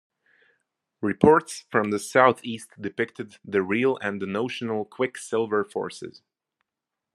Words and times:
Reports 1.01 1.65
from 1.69 1.91
the 1.91 1.99
southeast 1.99 2.71
depicted 2.81 3.37
the 3.45 3.61
real 3.61 3.97
and 4.01 4.19
the 4.19 4.25
notional 4.25 4.83
Quicksilver 4.83 5.63
forces. 5.63 6.23